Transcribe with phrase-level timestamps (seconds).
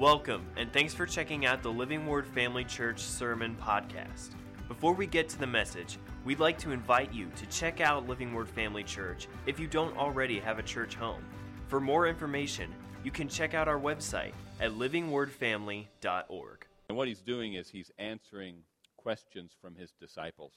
[0.00, 4.30] Welcome, and thanks for checking out the Living Word Family Church Sermon Podcast.
[4.66, 8.32] Before we get to the message, we'd like to invite you to check out Living
[8.32, 11.22] Word Family Church if you don't already have a church home.
[11.68, 12.72] For more information,
[13.04, 16.66] you can check out our website at livingwordfamily.org.
[16.88, 18.62] And what he's doing is he's answering
[18.96, 20.54] questions from his disciples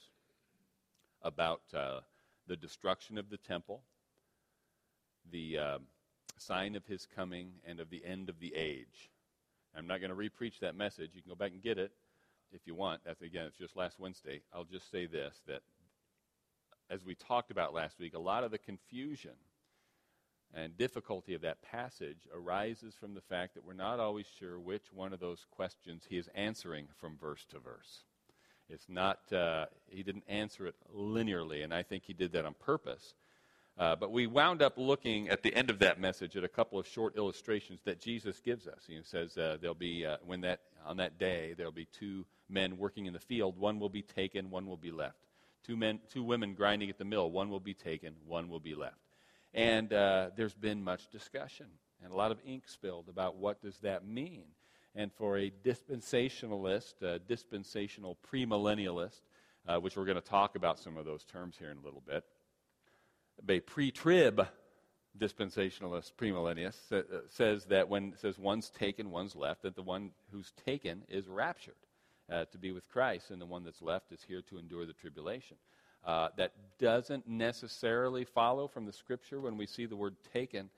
[1.20, 2.00] about uh,
[2.46, 3.82] the destruction of the temple,
[5.30, 5.78] the uh,
[6.38, 9.10] sign of his coming, and of the end of the age.
[9.76, 11.10] I'm not going to repreach that message.
[11.14, 11.92] You can go back and get it
[12.52, 13.00] if you want.
[13.04, 14.42] That's again, it's just last Wednesday.
[14.52, 15.62] I'll just say this that
[16.90, 19.32] as we talked about last week, a lot of the confusion
[20.54, 24.92] and difficulty of that passage arises from the fact that we're not always sure which
[24.92, 28.04] one of those questions he is answering from verse to verse.
[28.68, 32.54] It's not, uh, he didn't answer it linearly, and I think he did that on
[32.54, 33.14] purpose.
[33.76, 36.78] Uh, but we wound up looking at the end of that message at a couple
[36.78, 38.84] of short illustrations that Jesus gives us.
[38.86, 42.78] He says uh, there'll be uh, when that on that day there'll be two men
[42.78, 43.58] working in the field.
[43.58, 45.18] One will be taken, one will be left.
[45.66, 47.30] Two men, two women grinding at the mill.
[47.30, 48.98] One will be taken, one will be left.
[49.54, 51.66] And uh, there's been much discussion
[52.04, 54.44] and a lot of ink spilled about what does that mean.
[54.94, 59.22] And for a dispensationalist, a dispensational premillennialist,
[59.66, 62.02] uh, which we're going to talk about some of those terms here in a little
[62.06, 62.24] bit
[63.48, 64.46] a pre-trib
[65.18, 70.52] dispensationalist premillennialist uh, says that when says one's taken, one's left, that the one who's
[70.64, 71.74] taken is raptured
[72.32, 74.92] uh, to be with Christ, and the one that's left is here to endure the
[74.92, 75.56] tribulation.
[76.04, 80.68] Uh, that doesn't necessarily follow from the scripture when we see the word taken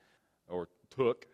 [0.49, 1.27] or took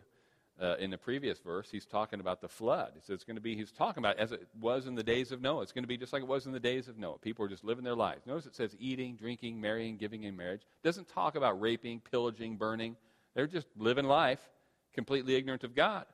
[0.61, 2.91] uh, in the previous verse, he's talking about the flood.
[2.93, 5.31] He says it's going to be, he's talking about as it was in the days
[5.31, 5.63] of Noah.
[5.63, 7.17] It's going to be just like it was in the days of Noah.
[7.17, 8.25] People are just living their lives.
[8.25, 10.61] Notice it says eating, drinking, marrying, giving in marriage.
[10.61, 12.95] It doesn't talk about raping, pillaging, burning.
[13.33, 14.39] They're just living life
[14.93, 16.05] completely ignorant of God.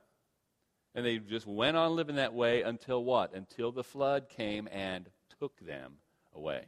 [0.94, 3.34] And they just went on living that way until what?
[3.34, 5.94] Until the flood came and took them
[6.34, 6.64] away.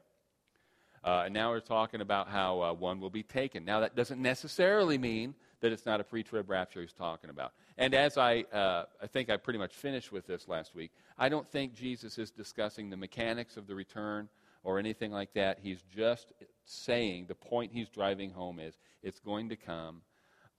[1.05, 3.65] Uh, and now we're talking about how uh, one will be taken.
[3.65, 7.53] Now, that doesn't necessarily mean that it's not a pre trib rapture he's talking about.
[7.79, 11.29] And as I, uh, I think I pretty much finished with this last week, I
[11.29, 14.29] don't think Jesus is discussing the mechanics of the return
[14.65, 15.59] or anything like that.
[15.63, 16.33] He's just
[16.65, 20.03] saying the point he's driving home is it's going to come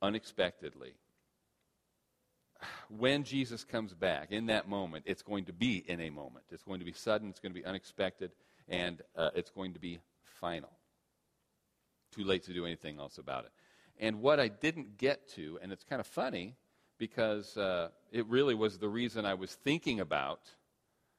[0.02, 0.94] unexpectedly.
[2.88, 6.46] When Jesus comes back, in that moment, it's going to be in a moment.
[6.50, 8.31] It's going to be sudden, it's going to be unexpected,
[8.69, 10.00] and uh, it's going to be
[10.40, 10.72] final.
[12.13, 13.52] Too late to do anything else about it.
[14.00, 16.56] And what I didn't get to, and it's kind of funny
[16.98, 20.42] because uh, it really was the reason I was thinking about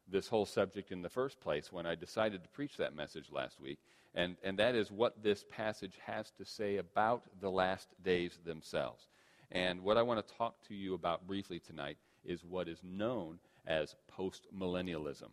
[0.09, 3.61] this whole subject in the first place when I decided to preach that message last
[3.61, 3.79] week,
[4.15, 9.09] and, and that is what this passage has to say about the last days themselves.
[9.51, 13.39] And what I want to talk to you about briefly tonight is what is known
[13.67, 15.31] as postmillennialism.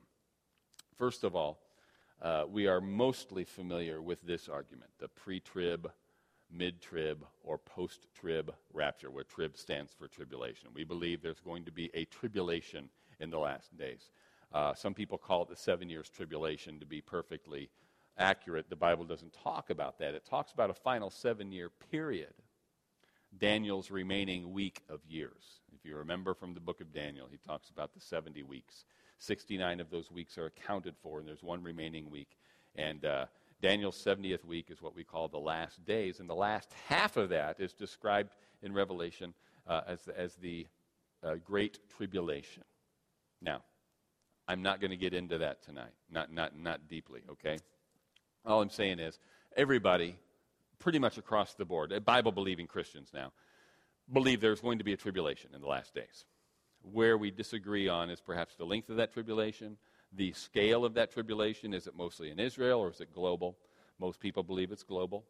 [0.98, 1.60] First of all,
[2.22, 5.92] uh, we are mostly familiar with this argument the pre trib
[6.52, 10.70] mid trib, or post trib rapture, where trib stands for tribulation.
[10.74, 12.90] We believe there's going to be a tribulation
[13.20, 14.12] in the last days.
[14.54, 17.70] Uh, some people call it the seven years tribulation to be perfectly
[18.18, 18.70] accurate.
[18.70, 22.34] The Bible doesn't talk about that, it talks about a final seven year period.
[23.38, 25.62] Daniel's remaining week of years.
[25.74, 28.84] If you remember from the book of Daniel, he talks about the 70 weeks.
[29.20, 32.38] 69 of those weeks are accounted for, and there's one remaining week.
[32.76, 33.28] And uh,
[33.62, 37.30] Daniel's 70th week is what we call the last days, and the last half of
[37.30, 38.32] that is described
[38.64, 39.34] in Revelation
[39.68, 40.66] uh, as, as the
[41.24, 42.64] uh, Great Tribulation.
[43.42, 43.62] Now,
[44.48, 47.60] I'm not going to get into that tonight, not, not, not deeply, okay?
[48.46, 49.20] All I'm saying is
[49.56, 50.16] everybody,
[50.80, 53.32] pretty much across the board, Bible believing Christians now,
[54.12, 56.26] believe there's going to be a tribulation in the last days.
[56.92, 59.78] Where we disagree on is perhaps the length of that tribulation,
[60.14, 61.74] the scale of that tribulation.
[61.74, 63.58] Is it mostly in Israel or is it global?
[64.00, 65.26] Most people believe it's global.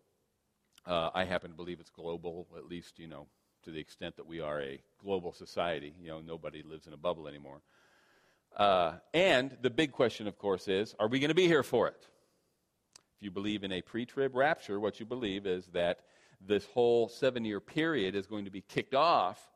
[0.86, 3.28] Uh, I happen to believe it's global, at least, you know,
[3.64, 5.94] to the extent that we are a global society.
[6.02, 7.62] You know, nobody lives in a bubble anymore.
[8.56, 11.88] Uh, and the big question, of course, is are we going to be here for
[11.88, 12.08] it?
[13.16, 16.00] If you believe in a pre trib rapture, what you believe is that
[16.46, 19.51] this whole seven year period is going to be kicked off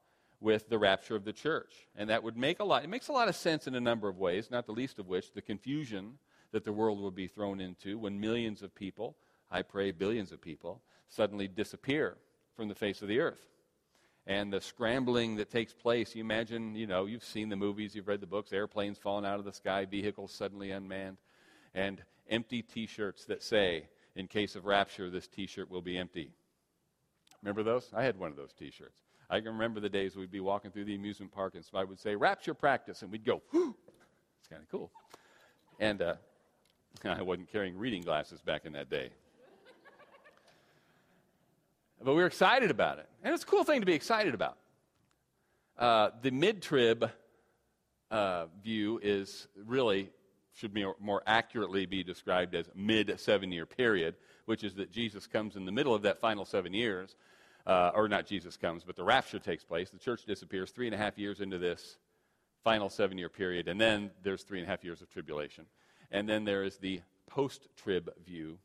[0.45, 1.73] with the rapture of the church.
[1.95, 4.07] And that would make a lot, it makes a lot of sense in a number
[4.07, 6.19] of ways, not the least of which the confusion
[6.51, 9.17] that the world will be thrown into when millions of people,
[9.49, 12.17] I pray billions of people, suddenly disappear
[12.55, 13.43] from the face of the earth.
[14.27, 18.07] And the scrambling that takes place, you imagine, you know, you've seen the movies, you've
[18.07, 21.17] read the books, airplanes falling out of the sky, vehicles suddenly unmanned,
[21.73, 25.97] and empty t shirts that say, in case of rapture, this t shirt will be
[25.97, 26.31] empty.
[27.41, 27.89] Remember those?
[27.95, 29.04] I had one of those t shirts.
[29.29, 31.99] I can remember the days we'd be walking through the amusement park and somebody would
[31.99, 33.75] say, rapture practice, and we'd go, Whoo!
[34.39, 34.91] It's kind of cool.
[35.79, 36.15] And uh,
[37.05, 39.09] I wasn't carrying reading glasses back in that day.
[42.03, 43.09] but we were excited about it.
[43.23, 44.57] And it's a cool thing to be excited about.
[45.77, 47.09] Uh, the mid trib
[48.11, 50.09] uh, view is really,
[50.53, 55.27] should be, more accurately be described as mid seven year period, which is that Jesus
[55.27, 57.15] comes in the middle of that final seven years.
[57.65, 59.89] Uh, or not Jesus comes, but the rapture takes place.
[59.89, 61.97] The church disappears three and a half years into this
[62.63, 65.65] final seven year period, and then there's three and a half years of tribulation.
[66.11, 68.59] And then there is the post trib view,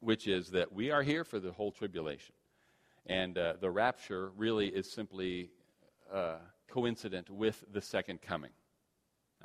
[0.00, 2.34] which is that we are here for the whole tribulation.
[3.06, 5.50] And uh, the rapture really is simply
[6.12, 6.36] uh,
[6.68, 8.50] coincident with the second coming.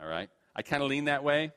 [0.01, 0.29] All right?
[0.55, 1.51] I kind of lean that way.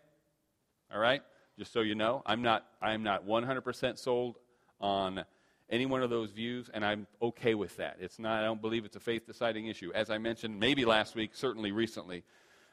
[0.92, 1.22] All right?
[1.58, 4.36] Just so you know, I'm not, I'm not 100% sold
[4.80, 5.24] on
[5.70, 7.96] any one of those views, and I'm okay with that.
[8.00, 9.90] It's not, I don't believe it's a faith deciding issue.
[9.94, 12.22] As I mentioned, maybe last week, certainly recently,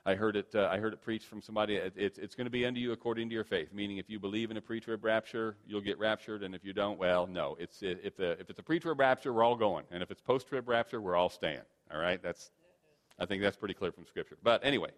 [0.06, 1.76] I heard it, uh, I heard it preached from somebody.
[1.76, 4.20] It, it's, it's going to be unto you according to your faith, meaning if you
[4.20, 7.56] believe in a pre trib rapture, you'll get raptured, and if you don't, well, no.
[7.60, 9.86] It's, if, the, if it's a pre trib rapture, we're all going.
[9.92, 11.62] And if it's post trib rapture, we're all staying.
[11.92, 12.22] All right?
[12.22, 12.52] That's,
[13.18, 14.38] I think that's pretty clear from Scripture.
[14.44, 14.90] But anyway,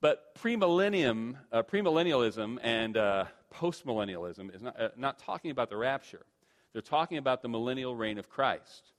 [0.00, 6.24] but premillennium, uh, premillennialism and uh, postmillennialism is not, uh, not talking about the rapture.
[6.72, 8.92] They're talking about the millennial reign of Christ.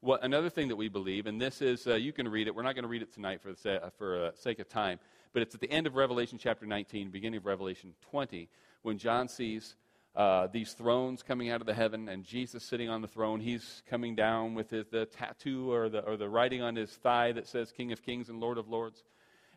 [0.00, 2.54] What, another thing that we believe, and this is, uh, you can read it.
[2.54, 4.98] We're not going to read it tonight for the sa- for uh, sake of time,
[5.32, 8.48] but it's at the end of Revelation chapter 19, beginning of Revelation 20,
[8.82, 9.76] when John sees
[10.16, 13.40] uh, these thrones coming out of the heaven and Jesus sitting on the throne.
[13.40, 17.32] He's coming down with his, the tattoo or the, or the writing on his thigh
[17.32, 19.04] that says King of Kings and Lord of Lords.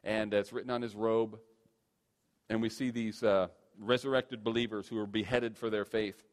[0.03, 1.39] And it's written on his robe.
[2.49, 3.47] And we see these uh,
[3.79, 6.23] resurrected believers who are beheaded for their faith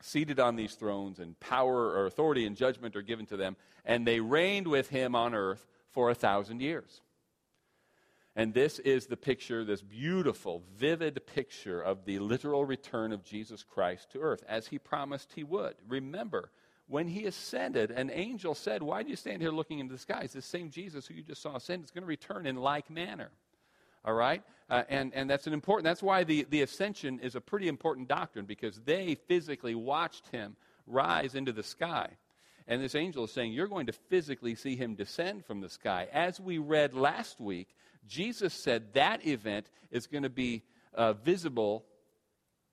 [0.00, 3.56] seated on these thrones, and power or authority and judgment are given to them.
[3.84, 7.00] And they reigned with him on earth for a thousand years.
[8.36, 13.64] And this is the picture, this beautiful, vivid picture of the literal return of Jesus
[13.64, 15.74] Christ to earth, as he promised he would.
[15.88, 16.50] Remember,
[16.86, 20.32] when he ascended, an angel said, Why do you stand here looking into the skies?
[20.32, 23.30] This same Jesus who you just saw ascend is going to return in like manner.
[24.04, 24.42] All right?
[24.68, 28.08] Uh, and, and that's an important, that's why the, the ascension is a pretty important
[28.08, 30.56] doctrine, because they physically watched him
[30.86, 32.08] rise into the sky.
[32.68, 36.06] And this angel is saying, You're going to physically see him descend from the sky.
[36.12, 37.74] As we read last week,
[38.06, 40.62] Jesus said that event is going to be
[40.94, 41.84] uh, visible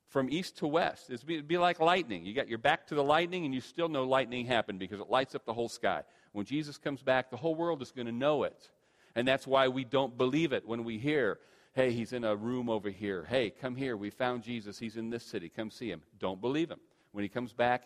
[0.10, 1.10] from east to west.
[1.10, 2.26] It'd be, it'd be like lightning.
[2.26, 5.10] You got your back to the lightning, and you still know lightning happened because it
[5.10, 6.04] lights up the whole sky.
[6.32, 8.70] When Jesus comes back, the whole world is going to know it.
[9.18, 11.40] And that's why we don't believe it when we hear,
[11.74, 13.26] hey, he's in a room over here.
[13.28, 13.98] Hey, come here.
[13.98, 14.78] We found Jesus.
[14.78, 15.50] He's in this city.
[15.50, 16.04] Come see him.
[16.20, 16.80] Don't believe him.
[17.14, 17.86] When he comes back,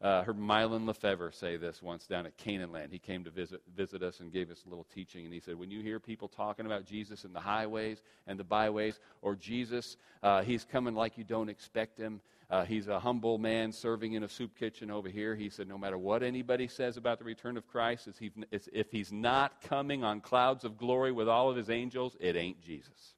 [0.00, 2.92] uh, heard Mylon Lefevre say this once down at Canaan Land.
[2.92, 5.24] He came to visit, visit us and gave us a little teaching.
[5.24, 8.44] And he said, When you hear people talking about Jesus in the highways and the
[8.44, 12.20] byways, or Jesus, uh, he's coming like you don't expect him.
[12.50, 15.36] Uh, he's a humble man serving in a soup kitchen over here.
[15.36, 18.08] He said, No matter what anybody says about the return of Christ,
[18.50, 22.60] if he's not coming on clouds of glory with all of his angels, it ain't
[22.60, 23.14] Jesus.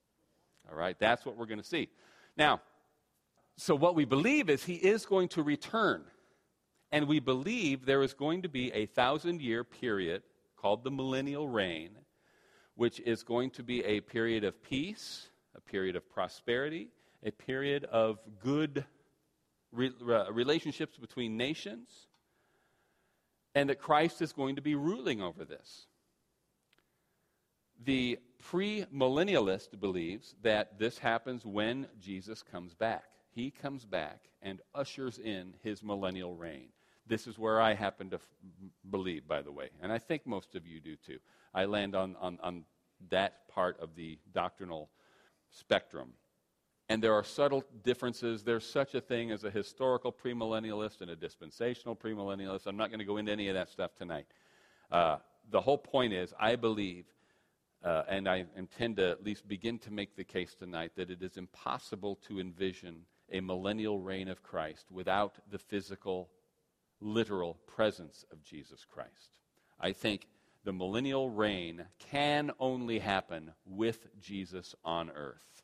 [0.70, 0.99] All right?
[0.99, 1.88] That's what we're going to see.
[2.37, 2.61] Now,
[3.56, 6.05] so what we believe is he is going to return.
[6.90, 10.23] And we believe there is going to be a thousand year period
[10.56, 11.90] called the millennial reign,
[12.75, 16.89] which is going to be a period of peace, a period of prosperity,
[17.24, 18.84] a period of good
[19.72, 19.93] re-
[20.31, 21.88] relationships between nations,
[23.55, 25.86] and that Christ is going to be ruling over this.
[27.84, 33.05] The premillennialist believes that this happens when Jesus comes back.
[33.34, 36.69] He comes back and ushers in his millennial reign.
[37.06, 38.29] This is where I happen to f-
[38.88, 41.19] believe, by the way, and I think most of you do too.
[41.52, 42.64] I land on, on, on
[43.10, 44.88] that part of the doctrinal
[45.50, 46.12] spectrum.
[46.93, 48.43] And there are subtle differences.
[48.43, 52.67] There's such a thing as a historical premillennialist and a dispensational premillennialist.
[52.67, 54.27] I'm not going to go into any of that stuff tonight.
[54.91, 55.17] Uh,
[55.51, 57.06] the whole point is, I believe,
[57.82, 61.22] uh, and I intend to at least begin to make the case tonight, that it
[61.22, 66.29] is impossible to envision a millennial reign of Christ without the physical
[67.01, 69.31] literal presence of Jesus Christ.
[69.81, 70.27] I think
[70.63, 75.63] the millennial reign can only happen with Jesus on earth.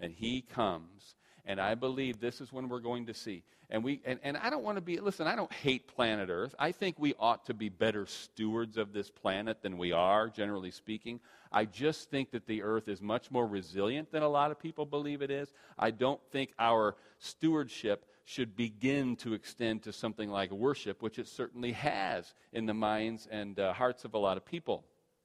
[0.00, 3.42] And he comes, and I believe this is when we're going to see.
[3.68, 6.54] And, we, and, and I don't want to be, listen, I don't hate planet Earth.
[6.58, 10.70] I think we ought to be better stewards of this planet than we are, generally
[10.70, 11.20] speaking.
[11.50, 14.86] I just think that the Earth is much more resilient than a lot of people
[14.86, 15.52] believe it is.
[15.78, 21.26] I don't think our stewardship should begin to extend to something like worship, which it
[21.26, 24.84] certainly has in the minds and uh, hearts of a lot of people.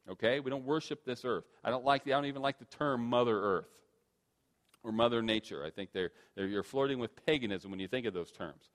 [0.09, 0.39] Okay?
[0.39, 1.43] We don't worship this earth.
[1.63, 3.69] I don't like the, I don't even like the term Mother Earth
[4.83, 5.63] or Mother Nature.
[5.65, 8.69] I think they're, they're, you're flirting with paganism when you think of those terms.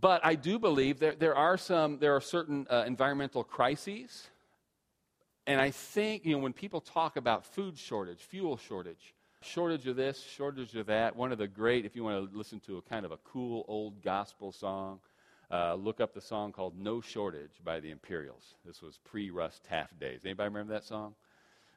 [0.00, 4.28] But I do believe there, there are some, there are certain uh, environmental crises.
[5.46, 9.96] And I think, you know, when people talk about food shortage, fuel shortage, shortage of
[9.96, 12.82] this, shortage of that, one of the great, if you want to listen to a
[12.82, 15.00] kind of a cool old gospel song,
[15.50, 18.54] uh, look up the song called No Shortage by the Imperials.
[18.64, 20.20] This was pre Russ Taff days.
[20.24, 21.14] Anybody remember that song?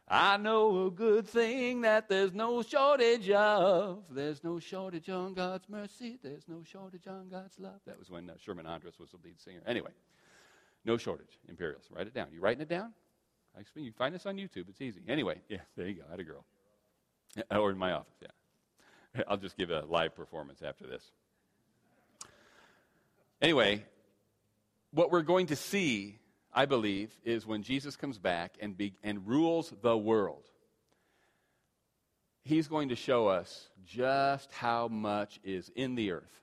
[0.07, 4.03] I know a good thing that there's no shortage of.
[4.11, 6.19] There's no shortage on God's mercy.
[6.21, 7.79] There's no shortage on God's love.
[7.87, 9.61] That was when uh, Sherman Andrus was the lead singer.
[9.65, 9.89] Anyway,
[10.83, 11.39] no shortage.
[11.49, 11.85] Imperials.
[11.89, 12.27] Write it down.
[12.31, 12.93] You writing it down?
[13.57, 14.69] I you find this on YouTube.
[14.69, 15.01] It's easy.
[15.07, 16.03] Anyway, yeah, there you go.
[16.07, 16.45] I had a girl.
[17.51, 19.23] Or in my office, yeah.
[19.27, 21.03] I'll just give a live performance after this.
[23.41, 23.83] Anyway,
[24.91, 26.19] what we're going to see
[26.57, 30.43] I believe, is when Jesus comes back and, be, and rules the world.
[32.43, 36.41] He's going to show us just how much is in the earth,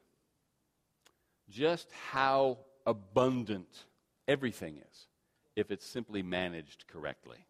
[1.48, 3.86] just how abundant
[4.28, 5.06] everything is
[5.56, 7.46] if it's simply managed correctly.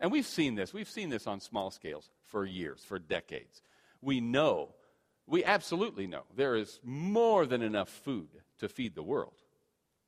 [0.00, 0.74] And we've seen this.
[0.74, 3.62] We've seen this on small scales for years, for decades.
[4.00, 4.74] We know,
[5.26, 9.43] we absolutely know, there is more than enough food to feed the world.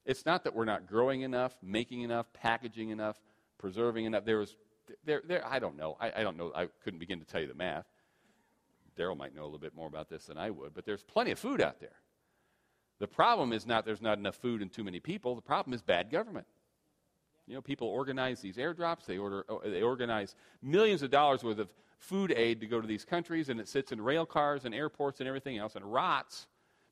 [0.06, 3.20] It's not that we're not growing enough, making enough, packaging enough,
[3.58, 4.24] preserving enough.
[4.24, 4.54] There was,
[5.04, 5.96] there, there, I don't know.
[6.00, 6.52] I, I don't know.
[6.54, 7.86] I couldn't begin to tell you the math.
[8.96, 11.32] Daryl might know a little bit more about this than I would, but there's plenty
[11.32, 11.96] of food out there.
[12.98, 15.34] The problem is not there's not enough food and too many people.
[15.34, 16.46] The problem is bad government.
[17.46, 19.04] You know, people organize these airdrops.
[19.04, 22.86] They, order, oh, they organize millions of dollars worth of food aid to go to
[22.86, 26.46] these countries, and it sits in rail cars and airports and everything else and rots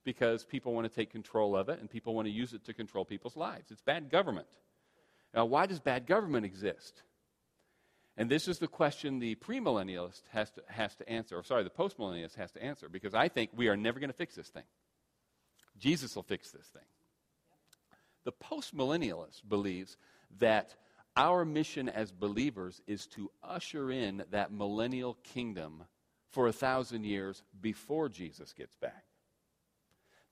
[0.05, 2.75] because people want to take control of it and people want to use it to
[2.75, 3.71] control people's lives.
[3.71, 4.47] It's bad government.
[5.35, 7.03] Now, why does bad government exist?
[8.17, 11.71] And this is the question the premillennialist has to, has to answer, or sorry, the
[11.71, 14.63] postmillennialist has to answer, because I think we are never going to fix this thing.
[15.79, 16.83] Jesus will fix this thing.
[18.25, 19.97] The postmillennialist believes
[20.39, 20.77] that
[21.17, 25.85] our mission as believers is to usher in that millennial kingdom
[26.31, 29.05] for a thousand years before Jesus gets back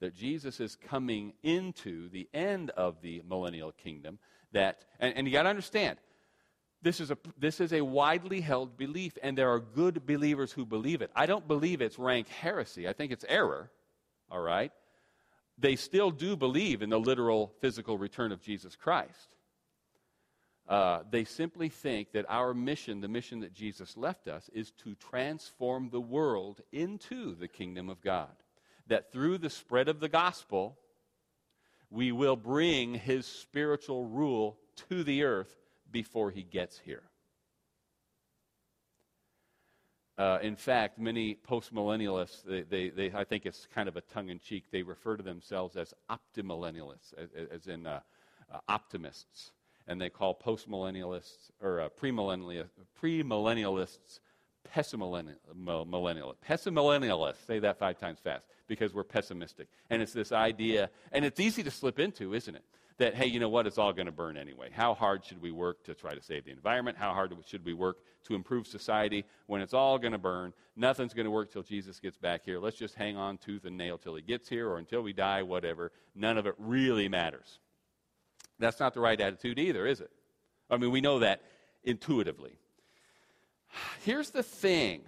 [0.03, 4.19] that Jesus is coming into the end of the millennial kingdom.
[4.51, 5.97] That, and, and you got to understand,
[6.83, 10.67] this is, a, this is a widely held belief, and there are good believers who
[10.67, 11.13] believe it.
[11.15, 12.89] I don't believe it's rank heresy.
[12.89, 13.71] I think it's error,
[14.29, 14.73] all right?
[15.57, 19.37] They still do believe in the literal physical return of Jesus Christ.
[20.69, 24.97] Uh, they simply think that our mission, the mission that Jesus left us, is to
[24.97, 28.42] transform the world into the kingdom of God
[28.89, 30.79] that through the spread of the gospel,
[31.91, 34.59] we will bring his spiritual rule
[34.89, 35.55] to the earth
[35.91, 37.03] before he gets here.
[40.19, 44.29] Uh, in fact, many postmillennialists, they, they, they, I think it's kind of a tongue
[44.29, 48.01] in cheek, they refer to themselves as optimillennialists, as, as in uh,
[48.53, 49.53] uh, optimists.
[49.89, 52.69] And they call postmillennialists or uh, premillennialists,
[53.03, 54.21] premillennialists
[54.75, 57.47] pessimillennialists.
[57.47, 59.69] Say that five times fast, because we're pessimistic.
[59.91, 62.65] And it's this idea, and it's easy to slip into, isn't it?
[62.99, 64.69] That, hey, you know what, it's all going to burn anyway.
[64.71, 66.99] How hard should we work to try to save the environment?
[66.99, 70.53] How hard should we work to improve society when it's all going to burn?
[70.77, 72.61] Nothing's going to work till Jesus gets back here.
[72.61, 75.43] Let's just hang on tooth and nail till he gets here or until we die,
[75.43, 75.91] whatever.
[76.15, 77.59] None of it really matters.
[78.59, 80.11] That's not the right attitude either, is it?
[80.71, 81.43] I mean, we know that
[81.83, 82.59] intuitively.
[84.05, 85.03] Here's the thing.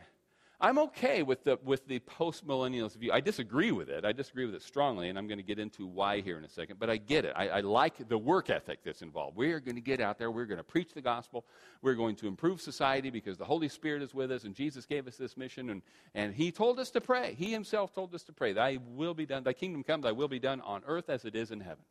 [0.60, 3.12] I'm okay with the, with the post millennialist view.
[3.12, 4.04] I disagree with it.
[4.04, 6.48] I disagree with it strongly, and I'm going to get into why here in a
[6.48, 6.78] second.
[6.78, 7.34] But I get it.
[7.36, 9.36] I, I like the work ethic that's involved.
[9.36, 10.30] We're going to get out there.
[10.30, 11.44] We're going to preach the gospel.
[11.82, 15.06] We're going to improve society because the Holy Spirit is with us, and Jesus gave
[15.06, 15.82] us this mission, and,
[16.14, 17.34] and He told us to pray.
[17.34, 18.54] He Himself told us to pray.
[18.54, 19.42] Thy will be done.
[19.42, 20.00] Thy kingdom come.
[20.00, 21.84] Thy will be done on earth as it is in heaven.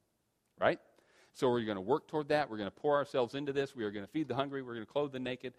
[0.60, 0.80] Right?
[1.34, 2.50] So we're going to work toward that.
[2.50, 3.76] We're going to pour ourselves into this.
[3.76, 4.62] We are going to feed the hungry.
[4.62, 5.54] We're going to clothe the naked.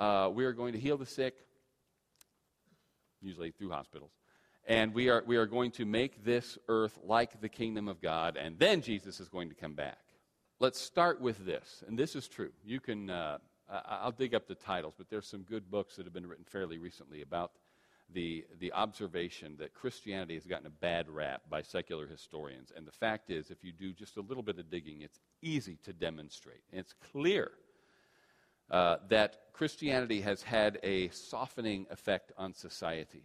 [0.00, 1.34] Uh, we are going to heal the sick,
[3.20, 4.12] usually through hospitals.
[4.66, 8.38] And we are, we are going to make this earth like the kingdom of God,
[8.38, 9.98] and then Jesus is going to come back.
[10.58, 12.48] Let's start with this, and this is true.
[12.64, 13.38] You can, uh,
[13.68, 16.78] I'll dig up the titles, but there's some good books that have been written fairly
[16.78, 17.52] recently about
[18.10, 22.72] the, the observation that Christianity has gotten a bad rap by secular historians.
[22.74, 25.76] And the fact is, if you do just a little bit of digging, it's easy
[25.84, 26.62] to demonstrate.
[26.72, 27.50] And it's clear
[28.70, 33.24] uh, that Christianity has had a softening effect on society.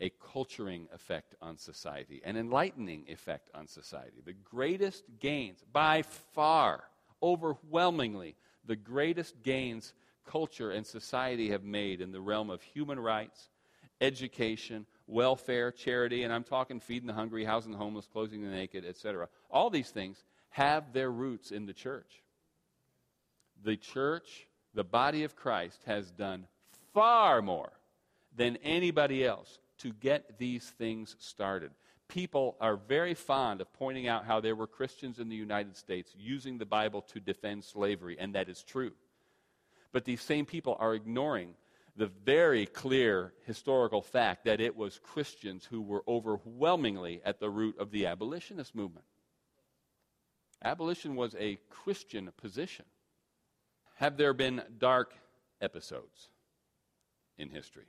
[0.00, 4.22] a culturing effect on society, an enlightening effect on society.
[4.24, 6.84] The greatest gains, by far,
[7.22, 9.94] overwhelmingly, the greatest gains
[10.24, 13.48] culture and society have made in the realm of human rights,
[14.00, 18.84] education, welfare, charity, and I'm talking feeding the hungry, housing the homeless, clothing the naked,
[18.84, 19.28] etc.
[19.50, 22.22] All these things have their roots in the church.
[23.64, 26.46] The church, the body of Christ, has done
[26.94, 27.72] far more
[28.36, 31.70] than anybody else to get these things started.
[32.08, 36.12] People are very fond of pointing out how there were Christians in the United States
[36.16, 38.92] using the Bible to defend slavery, and that is true.
[39.92, 41.54] But these same people are ignoring
[41.96, 47.76] the very clear historical fact that it was Christians who were overwhelmingly at the root
[47.78, 49.04] of the abolitionist movement.
[50.62, 52.84] Abolition was a Christian position.
[53.98, 55.12] Have there been dark
[55.60, 56.28] episodes
[57.36, 57.88] in history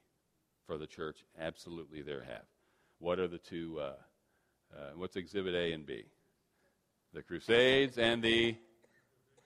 [0.65, 1.23] for the church?
[1.39, 2.47] Absolutely, there have.
[2.97, 3.79] What are the two?
[3.79, 3.93] Uh,
[4.75, 6.05] uh, what's Exhibit A and B?
[7.13, 8.55] The Crusades and the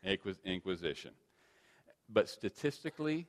[0.06, 1.12] Inquisition.
[2.08, 3.28] But statistically,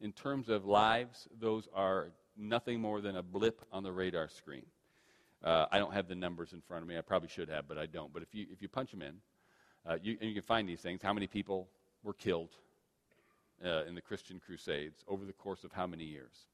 [0.00, 4.64] in terms of lives, those are nothing more than a blip on the radar screen.
[5.44, 6.96] Uh, I don't have the numbers in front of me.
[6.96, 8.10] I probably should have, but I don't.
[8.10, 9.16] But if you, if you punch them in,
[9.86, 11.68] uh, you, and you can find these things how many people
[12.02, 12.56] were killed
[13.64, 16.46] uh, in the Christian Crusades over the course of how many years?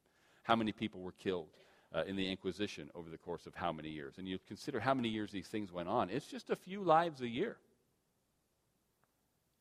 [0.43, 1.49] How many people were killed
[1.95, 4.15] uh, in the Inquisition over the course of how many years?
[4.19, 6.11] And you consider how many years these things went on.
[6.11, 7.57] It's just a few lives a year.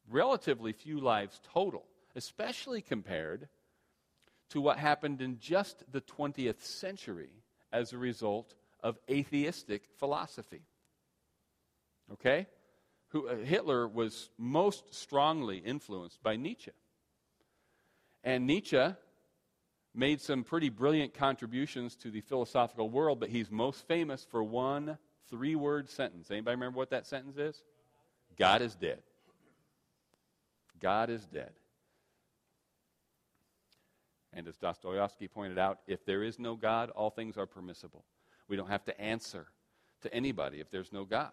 [0.09, 1.85] Relatively few lives total,
[2.15, 3.47] especially compared
[4.49, 7.29] to what happened in just the 20th century
[7.71, 10.61] as a result of atheistic philosophy.
[12.13, 12.47] Okay?
[13.09, 16.71] Who, uh, Hitler was most strongly influenced by Nietzsche.
[18.25, 18.83] And Nietzsche
[19.93, 24.97] made some pretty brilliant contributions to the philosophical world, but he's most famous for one
[25.29, 26.29] three word sentence.
[26.31, 27.63] Anybody remember what that sentence is?
[28.37, 29.01] God is dead.
[30.81, 31.51] God is dead.
[34.33, 38.03] And as Dostoevsky pointed out, if there is no God, all things are permissible.
[38.49, 39.47] We don't have to answer
[40.01, 41.31] to anybody if there's no God.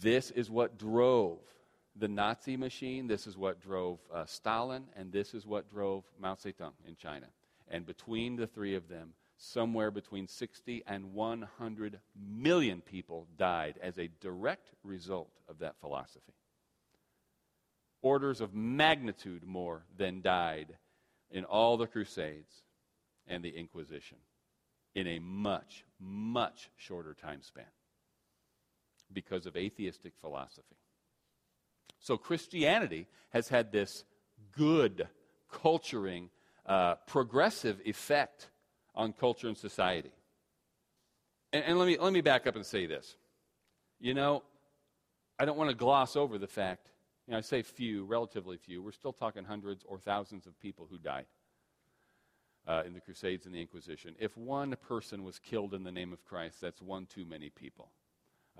[0.00, 1.40] This is what drove
[2.00, 6.34] the Nazi machine, this is what drove uh, Stalin, and this is what drove Mao
[6.34, 7.26] Zedong in China.
[7.68, 13.98] And between the three of them, somewhere between 60 and 100 million people died as
[13.98, 16.32] a direct result of that philosophy.
[18.02, 20.76] Orders of magnitude more than died
[21.30, 22.62] in all the Crusades
[23.26, 24.18] and the Inquisition
[24.94, 27.64] in a much, much shorter time span
[29.12, 30.76] because of atheistic philosophy.
[31.98, 34.04] So Christianity has had this
[34.52, 35.08] good,
[35.50, 36.30] culturing,
[36.66, 38.50] uh, progressive effect
[38.94, 40.12] on culture and society.
[41.52, 43.16] And, and let, me, let me back up and say this.
[43.98, 44.42] You know,
[45.38, 46.90] I don't want to gloss over the fact
[47.30, 48.82] you know, I say few, relatively few.
[48.82, 51.26] We're still talking hundreds or thousands of people who died
[52.66, 54.16] uh, in the Crusades and the Inquisition.
[54.18, 57.92] If one person was killed in the name of Christ, that's one too many people.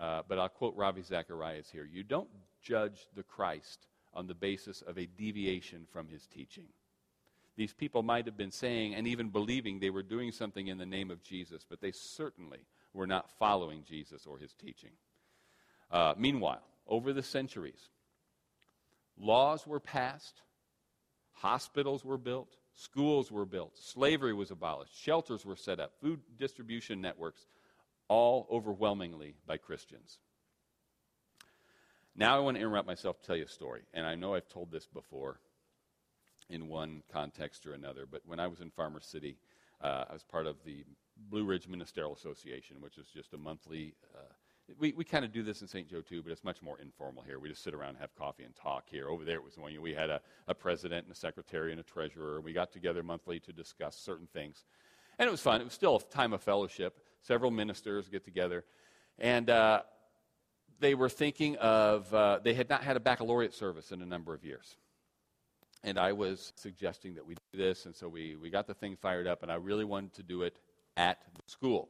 [0.00, 1.84] Uh, but I'll quote Ravi Zacharias here.
[1.84, 2.28] You don't
[2.62, 6.66] judge the Christ on the basis of a deviation from his teaching.
[7.56, 10.86] These people might have been saying and even believing they were doing something in the
[10.86, 12.60] name of Jesus, but they certainly
[12.94, 14.92] were not following Jesus or his teaching.
[15.90, 17.90] Uh, meanwhile, over the centuries,
[19.20, 20.40] Laws were passed,
[21.32, 27.02] hospitals were built, schools were built, slavery was abolished, shelters were set up, food distribution
[27.02, 27.46] networks,
[28.10, 30.18] all overwhelmingly by Christians.
[32.16, 34.48] Now I want to interrupt myself to tell you a story, and I know I've
[34.48, 35.38] told this before
[36.48, 39.38] in one context or another, but when I was in Farmer City,
[39.80, 40.84] uh, I was part of the
[41.30, 44.32] Blue Ridge Ministerial Association, which is just a monthly uh,
[44.78, 45.88] we, we kind of do this in St.
[45.88, 47.40] Joe too, but it's much more informal here.
[47.40, 49.08] We just sit around and have coffee and talk here.
[49.08, 51.82] Over there, it was when we had a, a president and a secretary and a
[51.82, 52.40] treasurer.
[52.40, 54.64] We got together monthly to discuss certain things.
[55.18, 55.60] And it was fun.
[55.60, 57.00] It was still a time of fellowship.
[57.22, 58.64] Several ministers get together.
[59.18, 59.82] And uh,
[60.78, 64.34] they were thinking of, uh, they had not had a baccalaureate service in a number
[64.34, 64.76] of years.
[65.82, 68.96] And I was suggesting that we do this, and so we, we got the thing
[68.96, 70.58] fired up, and I really wanted to do it
[70.96, 71.88] at the school.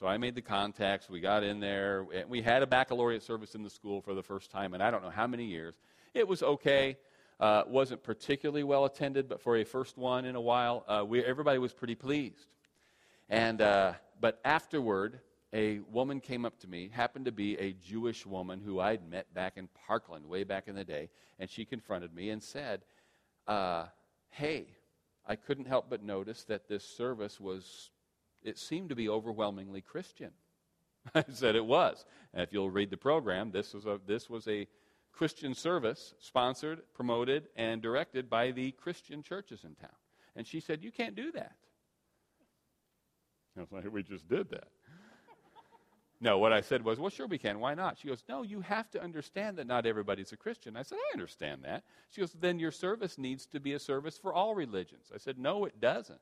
[0.00, 1.10] So I made the contacts.
[1.10, 2.06] We got in there.
[2.14, 4.90] And we had a baccalaureate service in the school for the first time, and I
[4.90, 5.78] don't know how many years.
[6.14, 6.96] It was okay.
[7.38, 11.22] Uh, wasn't particularly well attended, but for a first one in a while, uh, we,
[11.24, 12.48] everybody was pretty pleased.
[13.28, 15.20] And uh, but afterward,
[15.52, 16.90] a woman came up to me.
[16.92, 20.74] Happened to be a Jewish woman who I'd met back in Parkland way back in
[20.74, 22.82] the day, and she confronted me and said,
[23.46, 23.86] uh,
[24.28, 24.66] "Hey,
[25.26, 27.90] I couldn't help but notice that this service was
[28.42, 30.30] it seemed to be overwhelmingly Christian.
[31.14, 32.04] I said it was.
[32.32, 34.66] And if you'll read the program, this was a, this was a
[35.12, 39.90] Christian service sponsored, promoted, and directed by the Christian churches in town.
[40.36, 41.56] And she said, You can't do that.
[43.72, 44.68] I was like, We just did that.
[46.20, 47.60] no, what I said was, Well, sure we can.
[47.60, 47.98] Why not?
[47.98, 50.76] She goes, No, you have to understand that not everybody's a Christian.
[50.76, 51.84] I said, I understand that.
[52.10, 55.10] She goes, Then your service needs to be a service for all religions.
[55.14, 56.20] I said, No, it doesn't.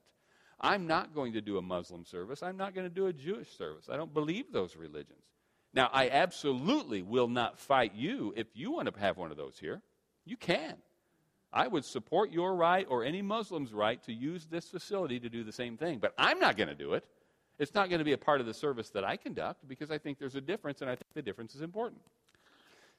[0.61, 2.43] I'm not going to do a Muslim service.
[2.43, 3.89] I'm not going to do a Jewish service.
[3.89, 5.23] I don't believe those religions.
[5.73, 9.57] Now, I absolutely will not fight you if you want to have one of those
[9.61, 9.83] here.
[10.25, 10.75] You can.
[11.53, 15.45] I would support your right or any Muslim's right to use this facility to do
[15.45, 17.05] the same thing, but I'm not going to do it.
[17.59, 19.99] It's not going to be a part of the service that I conduct because I
[19.99, 22.01] think there's a difference and I think the difference is important.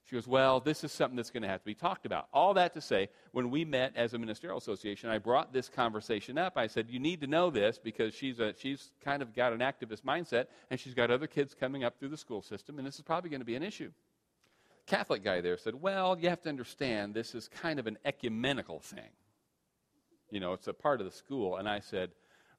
[0.05, 2.27] She goes, Well, this is something that's going to have to be talked about.
[2.33, 6.37] All that to say, when we met as a ministerial association, I brought this conversation
[6.37, 6.57] up.
[6.57, 9.59] I said, You need to know this because she's, a, she's kind of got an
[9.59, 12.95] activist mindset and she's got other kids coming up through the school system, and this
[12.95, 13.91] is probably going to be an issue.
[14.87, 18.79] Catholic guy there said, Well, you have to understand this is kind of an ecumenical
[18.79, 19.11] thing.
[20.31, 21.57] You know, it's a part of the school.
[21.57, 22.11] And I said,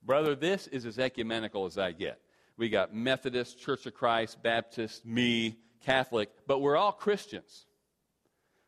[0.03, 2.21] Brother, this is as ecumenical as I get.
[2.57, 7.67] We got Methodist, Church of Christ, Baptist, me, Catholic, but we're all Christians.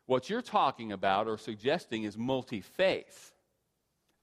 [0.05, 3.33] What you're talking about or suggesting is multi faith.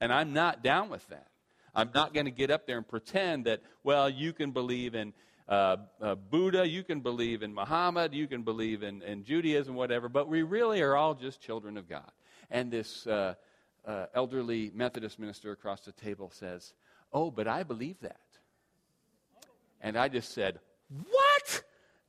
[0.01, 1.29] And I'm not down with that.
[1.75, 5.12] I'm not going to get up there and pretend that, well, you can believe in
[5.49, 10.09] uh, uh, Buddha, you can believe in Muhammad, you can believe in, in, Judaism, whatever,
[10.09, 12.11] but we really are all just children of God.
[12.51, 13.35] And this uh,
[13.87, 16.73] uh elderly Methodist minister across the table says,
[17.12, 18.20] Oh, but I believe that.
[19.81, 21.62] And I just said, What?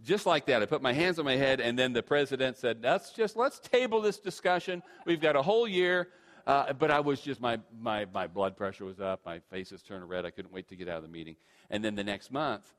[0.04, 0.62] just like that.
[0.62, 3.60] I put my hands on my head, and then the president said, "Let's just let's
[3.60, 4.82] table this discussion.
[5.06, 6.10] We've got a whole year."
[6.48, 9.22] Uh, but I was just my, my my blood pressure was up.
[9.26, 10.26] My face is turning red.
[10.26, 11.36] I couldn't wait to get out of the meeting.
[11.70, 12.74] And then the next month,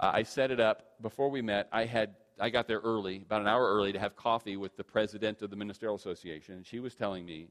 [0.00, 1.00] uh, I set it up.
[1.00, 4.16] Before we met, I had I got there early, about an hour early, to have
[4.16, 6.56] coffee with the president of the ministerial association.
[6.56, 7.48] And she was telling me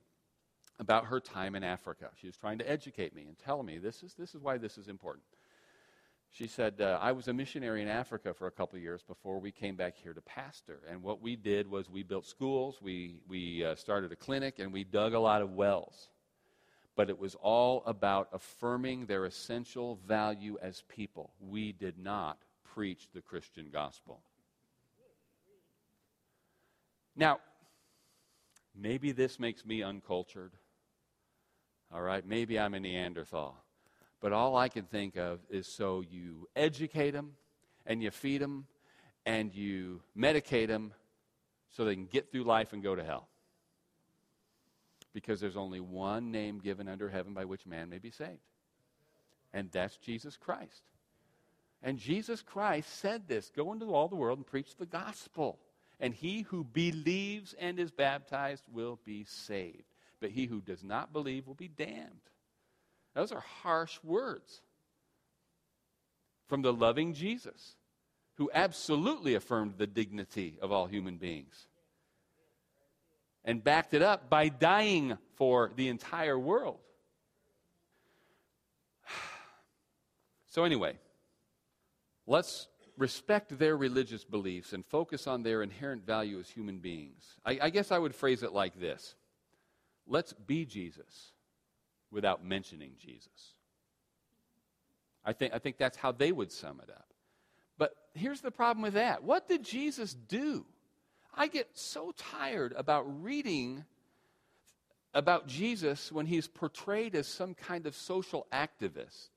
[0.79, 2.09] about her time in Africa.
[2.19, 4.77] She was trying to educate me and tell me this is this is why this
[4.77, 5.23] is important.
[6.35, 9.39] She said, uh, I was a missionary in Africa for a couple of years before
[9.39, 10.81] we came back here to pastor.
[10.91, 14.73] And what we did was we built schools, we, we uh, started a clinic, and
[14.73, 16.09] we dug a lot of wells.
[16.97, 21.31] But it was all about affirming their essential value as people.
[21.39, 24.19] We did not preach the Christian gospel.
[27.15, 27.39] Now,
[28.75, 30.51] maybe this makes me uncultured.
[31.93, 33.55] All right, maybe I'm a Neanderthal.
[34.21, 37.33] But all I can think of is so you educate them
[37.85, 38.65] and you feed them
[39.25, 40.93] and you medicate them
[41.69, 43.27] so they can get through life and go to hell.
[45.13, 48.41] Because there's only one name given under heaven by which man may be saved,
[49.53, 50.83] and that's Jesus Christ.
[51.81, 55.59] And Jesus Christ said this go into all the world and preach the gospel.
[55.99, 59.83] And he who believes and is baptized will be saved.
[60.25, 62.31] But he who does not believe will be damned.
[63.13, 64.59] Those are harsh words
[66.47, 67.75] from the loving Jesus,
[68.37, 71.67] who absolutely affirmed the dignity of all human beings
[73.43, 76.79] and backed it up by dying for the entire world.
[80.47, 80.97] So, anyway,
[82.25, 87.35] let's respect their religious beliefs and focus on their inherent value as human beings.
[87.45, 89.13] I, I guess I would phrase it like this
[90.07, 91.31] Let's be Jesus
[92.11, 93.53] without mentioning Jesus.
[95.23, 97.07] I think, I think that's how they would sum it up.
[97.77, 100.65] But here's the problem with that what did Jesus do?
[101.33, 103.83] I get so tired about reading
[105.13, 109.29] about Jesus when he's portrayed as some kind of social activist.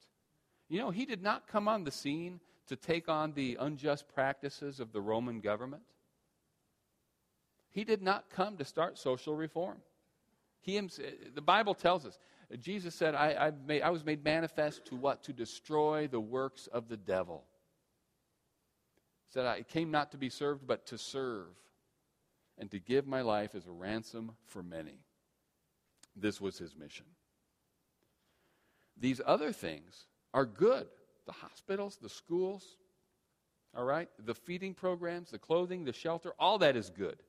[0.69, 4.81] You know, he did not come on the scene to take on the unjust practices
[4.81, 5.83] of the Roman government.
[7.71, 9.79] He did not come to start social reform.
[10.61, 10.83] He, uh,
[11.35, 12.19] the Bible tells us
[12.61, 15.23] Jesus said, I, I, made, I was made manifest to what?
[15.25, 17.45] To destroy the works of the devil.
[19.27, 21.49] He said, I came not to be served, but to serve,
[22.57, 25.01] and to give my life as a ransom for many.
[26.17, 27.07] This was his mission.
[28.99, 30.87] These other things are good
[31.27, 32.79] the hospitals, the schools,
[33.77, 37.23] all right, the feeding programs, the clothing, the shelter, all that is good.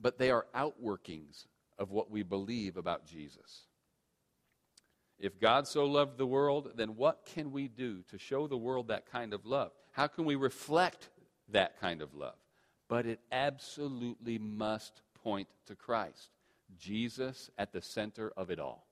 [0.00, 1.46] But they are outworkings
[1.78, 3.66] of what we believe about Jesus.
[5.18, 8.88] If God so loved the world, then what can we do to show the world
[8.88, 9.72] that kind of love?
[9.92, 11.08] How can we reflect
[11.48, 12.36] that kind of love?
[12.88, 16.28] But it absolutely must point to Christ,
[16.78, 18.86] Jesus at the center of it all.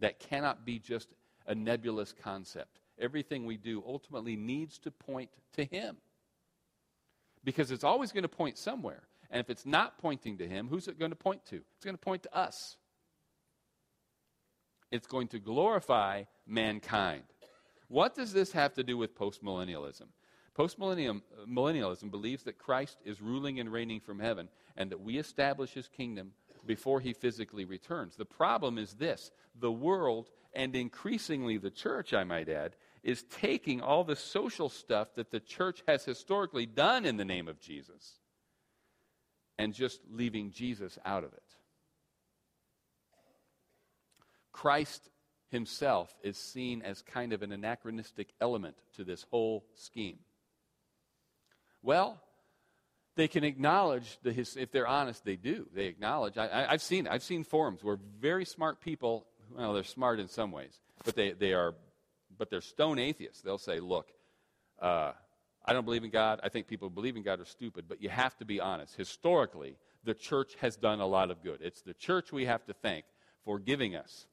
[0.00, 1.08] That cannot be just
[1.46, 2.78] a nebulous concept.
[3.00, 5.96] Everything we do ultimately needs to point to Him.
[7.42, 9.02] Because it's always going to point somewhere.
[9.30, 11.56] And if it's not pointing to Him, who's it going to point to?
[11.56, 12.76] It's going to point to us.
[14.90, 17.24] It's going to glorify mankind.
[17.88, 20.06] What does this have to do with postmillennialism?
[20.56, 25.88] Postmillennialism believes that Christ is ruling and reigning from heaven and that we establish his
[25.88, 26.32] kingdom
[26.66, 28.16] before he physically returns.
[28.16, 33.80] The problem is this the world, and increasingly the church, I might add, is taking
[33.80, 38.18] all the social stuff that the church has historically done in the name of Jesus
[39.58, 41.42] and just leaving Jesus out of it.
[44.52, 45.10] Christ
[45.50, 50.18] himself is seen as kind of an anachronistic element to this whole scheme.
[51.82, 52.20] Well,
[53.18, 57.08] they can acknowledge the his, if they're honest they do they acknowledge I, have seen
[57.08, 61.32] i've seen forums where very smart people well they're smart in some ways but they,
[61.32, 61.74] they are
[62.38, 64.06] but they're stone atheists they'll say look
[64.80, 65.12] uh,
[65.68, 68.02] i don't believe in god i think people who believe in god are stupid but
[68.02, 71.82] you have to be honest historically the church has done a lot of good it's
[71.82, 73.04] the church we have to thank
[73.44, 74.26] for giving us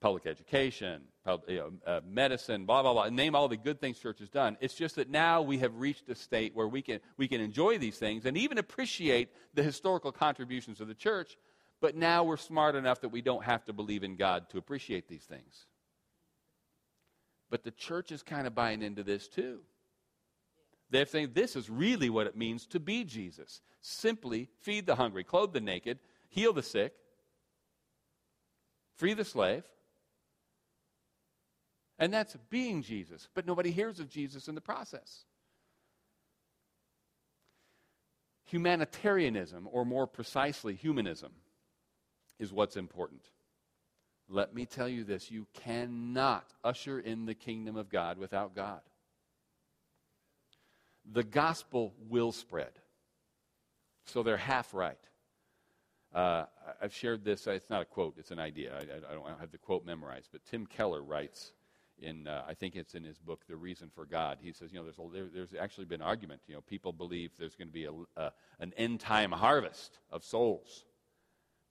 [0.00, 3.08] public education, pub, you know, uh, medicine, blah, blah, blah.
[3.10, 4.56] Name all the good things church has done.
[4.60, 7.78] It's just that now we have reached a state where we can, we can enjoy
[7.78, 11.36] these things and even appreciate the historical contributions of the church,
[11.80, 15.08] but now we're smart enough that we don't have to believe in God to appreciate
[15.08, 15.66] these things.
[17.50, 19.60] But the church is kind of buying into this too.
[20.90, 23.60] They're saying this is really what it means to be Jesus.
[23.80, 25.98] Simply feed the hungry, clothe the naked,
[26.28, 26.94] heal the sick,
[28.96, 29.64] free the slave,
[31.98, 33.28] and that's being Jesus.
[33.34, 35.24] But nobody hears of Jesus in the process.
[38.46, 41.30] Humanitarianism, or more precisely, humanism,
[42.38, 43.22] is what's important.
[44.28, 48.80] Let me tell you this you cannot usher in the kingdom of God without God.
[51.10, 52.72] The gospel will spread.
[54.06, 54.98] So they're half right.
[56.14, 56.44] Uh,
[56.82, 58.74] I've shared this, it's not a quote, it's an idea.
[58.74, 61.52] I, I, don't have the quote memorized, but Tim Keller writes
[62.02, 64.38] in uh, I think it's in his book, The Reason for God.
[64.40, 66.40] He says, you know, there's, a, there, there's actually been argument.
[66.48, 70.24] You know, people believe there's going to be a, a, an end time harvest of
[70.24, 70.84] souls.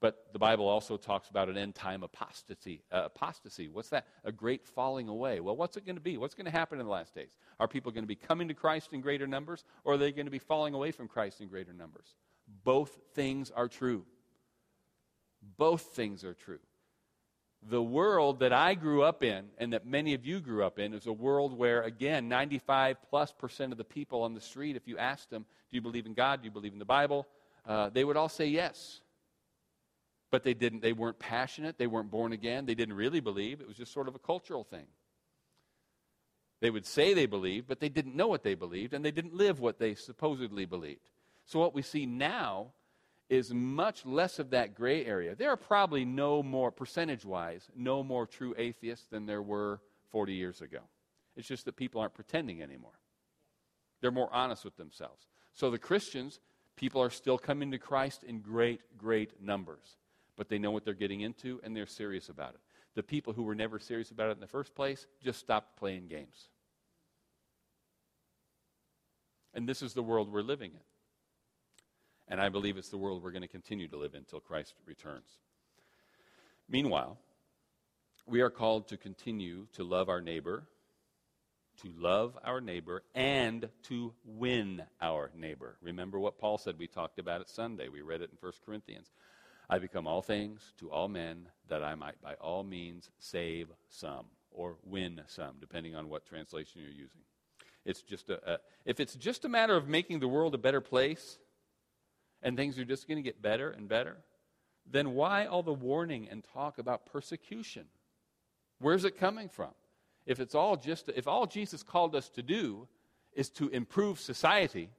[0.02, 2.84] But the Bible also talks about an end time apostasy.
[2.92, 3.68] Uh, apostasy.
[3.68, 4.08] What's that?
[4.24, 5.40] A great falling away.
[5.40, 6.18] Well, what's it going to be?
[6.18, 7.38] What's going to happen in the last days?
[7.60, 10.26] Are people going to be coming to Christ in greater numbers, or are they going
[10.26, 12.16] to be falling away from Christ in greater numbers?
[12.64, 14.06] Both things are true.
[15.58, 16.60] Both things are true
[17.68, 20.94] the world that I grew up in and that many of you grew up in
[20.94, 24.88] is a world where, again, 95 plus percent of the people on the street, if
[24.88, 26.42] you asked them, Do you believe in God?
[26.42, 27.28] Do you believe in the Bible?
[27.66, 29.02] Uh, they would all say yes.
[30.32, 33.62] But they didn't, they weren't passionate, they weren't born again, they didn't really believe.
[33.62, 34.86] It was just sort of a cultural thing.
[36.62, 39.34] They would say they believed, but they didn't know what they believed, and they didn't
[39.34, 41.10] live what they supposedly believed.
[41.46, 42.74] So, what we see now
[43.30, 45.36] is much less of that gray area.
[45.36, 49.80] There are probably no more, percentage wise, no more true atheists than there were
[50.12, 50.80] 40 years ago.
[51.36, 53.00] It's just that people aren't pretending anymore.
[54.02, 55.28] They're more honest with themselves.
[55.54, 56.40] So the Christians,
[56.76, 59.98] people are still coming to Christ in great, great numbers.
[60.40, 62.62] But they know what they're getting into and they're serious about it.
[62.96, 66.08] The people who were never serious about it in the first place just stopped playing
[66.08, 66.48] games.
[69.54, 70.80] And this is the world we're living in.
[72.30, 74.76] And I believe it's the world we're going to continue to live in until Christ
[74.86, 75.28] returns.
[76.70, 77.18] Meanwhile,
[78.26, 80.64] we are called to continue to love our neighbor,
[81.82, 85.76] to love our neighbor, and to win our neighbor.
[85.82, 87.90] Remember what Paul said we talked about it Sunday.
[87.90, 89.12] We read it in 1 Corinthians.
[89.70, 94.26] I become all things to all men that I might by all means save some
[94.52, 97.22] or win some, depending on what translation you're using.
[97.86, 100.82] It's just a, a if it's just a matter of making the world a better
[100.82, 101.38] place,
[102.42, 104.18] and things are just going to get better and better,
[104.90, 107.86] then why all the warning and talk about persecution?
[108.80, 109.72] Where's it coming from?
[110.26, 112.88] If it's all just if all Jesus called us to do
[113.34, 114.90] is to improve society,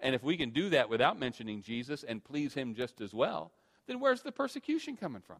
[0.00, 3.52] and if we can do that without mentioning Jesus and please him just as well,
[3.86, 5.38] then where's the persecution coming from?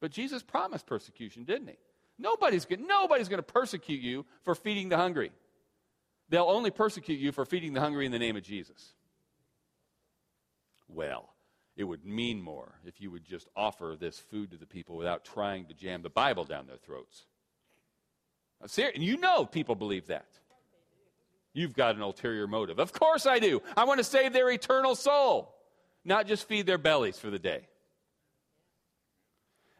[0.00, 1.76] But Jesus promised persecution, didn't he?
[2.18, 5.32] Nobody's, nobody's going to persecute you for feeding the hungry.
[6.28, 8.94] They'll only persecute you for feeding the hungry in the name of Jesus
[10.94, 11.30] well.
[11.76, 15.24] It would mean more if you would just offer this food to the people without
[15.24, 17.24] trying to jam the Bible down their throats.
[18.60, 20.26] And you know people believe that.
[21.54, 22.78] You've got an ulterior motive.
[22.78, 23.62] Of course I do.
[23.76, 25.54] I want to save their eternal soul,
[26.04, 27.66] not just feed their bellies for the day.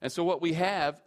[0.00, 1.00] And so what we have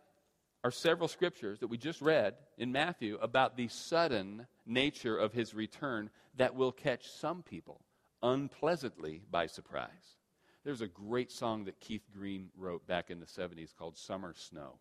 [0.64, 5.54] are several scriptures that we just read in Matthew about the sudden nature of his
[5.54, 7.82] return that will catch some people
[8.24, 10.18] unpleasantly by surprise.
[10.64, 14.80] There's a great song that Keith Green wrote back in the 70s called Summer Snow.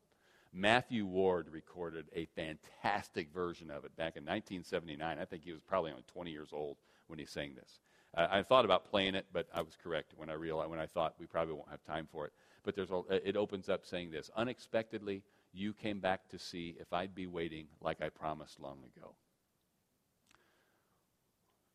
[0.55, 5.19] Matthew Ward recorded a fantastic version of it back in 1979.
[5.19, 6.77] I think he was probably only 20 years old
[7.09, 7.81] when he sang this.
[8.17, 10.87] I, I thought about playing it, but I was correct when I realized when I
[10.87, 12.33] thought we probably won't have time for it.
[12.65, 15.23] But there's a, it opens up saying this: unexpectedly,
[15.53, 19.15] you came back to see if I'd be waiting like I promised long ago.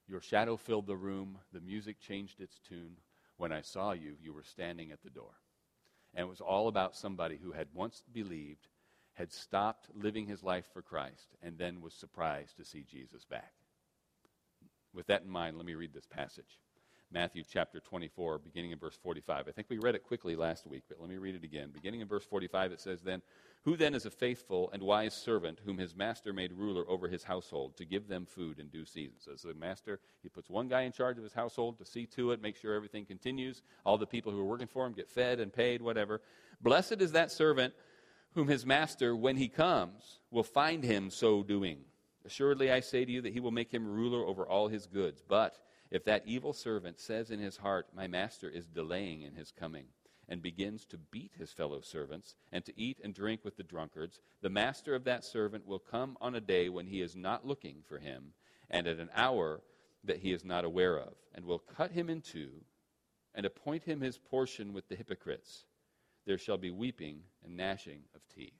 [0.07, 1.37] Your shadow filled the room.
[1.53, 2.97] The music changed its tune.
[3.37, 5.31] When I saw you, you were standing at the door.
[6.15, 8.67] And it was all about somebody who had once believed,
[9.13, 13.53] had stopped living his life for Christ, and then was surprised to see Jesus back.
[14.93, 16.59] With that in mind, let me read this passage.
[17.11, 19.47] Matthew chapter 24, beginning in verse 45.
[19.47, 21.71] I think we read it quickly last week, but let me read it again.
[21.73, 23.23] Beginning in verse 45, it says, Then,
[23.63, 27.23] who then is a faithful and wise servant whom his master made ruler over his
[27.23, 29.15] household to give them food in due season?
[29.19, 32.31] So, the master, he puts one guy in charge of his household to see to
[32.31, 33.63] it, make sure everything continues.
[33.85, 36.21] All the people who are working for him get fed and paid, whatever.
[36.61, 37.73] Blessed is that servant
[38.35, 41.79] whom his master, when he comes, will find him so doing.
[42.29, 45.23] Assuredly, I say to you that he will make him ruler over all his goods.
[45.27, 45.57] But
[45.89, 49.85] if that evil servant says in his heart, My master is delaying in his coming,
[50.27, 54.21] and begins to beat his fellow servants, and to eat and drink with the drunkards,
[54.43, 57.77] the master of that servant will come on a day when he is not looking
[57.87, 58.33] for him,
[58.69, 59.61] and at an hour
[60.03, 62.51] that he is not aware of, and will cut him in two,
[63.33, 65.65] and appoint him his portion with the hypocrites.
[66.27, 68.53] There shall be weeping and gnashing of teeth.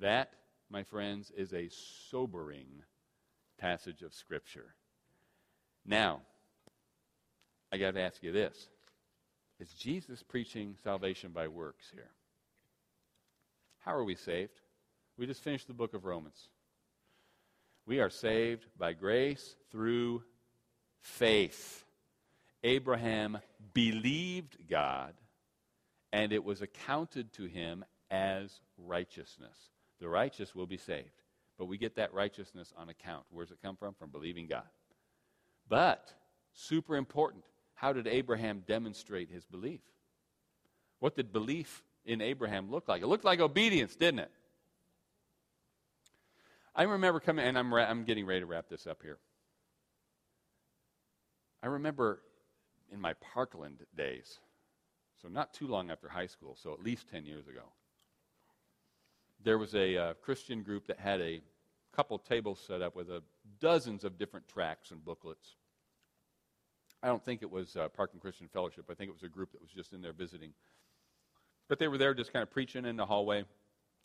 [0.00, 0.34] That,
[0.70, 1.68] my friends, is a
[2.08, 2.82] sobering
[3.58, 4.74] passage of Scripture.
[5.84, 6.20] Now,
[7.72, 8.68] I got to ask you this
[9.58, 12.10] Is Jesus preaching salvation by works here?
[13.80, 14.60] How are we saved?
[15.16, 16.48] We just finished the book of Romans.
[17.86, 20.22] We are saved by grace through
[21.00, 21.84] faith.
[22.62, 23.38] Abraham
[23.72, 25.14] believed God,
[26.12, 29.56] and it was accounted to him as righteousness.
[30.00, 31.22] The righteous will be saved.
[31.58, 33.24] But we get that righteousness on account.
[33.30, 33.94] Where does it come from?
[33.94, 34.68] From believing God.
[35.68, 36.12] But,
[36.52, 39.82] super important, how did Abraham demonstrate his belief?
[41.00, 43.02] What did belief in Abraham look like?
[43.02, 44.30] It looked like obedience, didn't it?
[46.74, 49.18] I remember coming, and I'm, ra- I'm getting ready to wrap this up here.
[51.62, 52.22] I remember
[52.90, 54.38] in my Parkland days,
[55.20, 57.64] so not too long after high school, so at least 10 years ago,
[59.42, 61.40] there was a uh, Christian group that had a
[61.94, 63.22] couple tables set up with a,
[63.58, 65.56] dozens of different tracts and booklets.
[67.02, 68.86] I don't think it was uh, Parkland Christian Fellowship.
[68.90, 70.52] I think it was a group that was just in there visiting.
[71.68, 73.44] But they were there just kind of preaching in the hallway,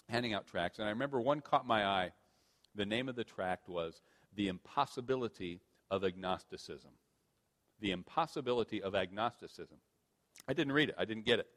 [0.08, 0.80] handing out tracts.
[0.80, 2.12] And I remember one caught my eye.
[2.76, 4.02] The name of the tract was
[4.36, 6.92] The Impossibility of Agnosticism.
[7.82, 9.78] The Impossibility of Agnosticism.
[10.48, 11.48] I didn't read it, I didn't get it.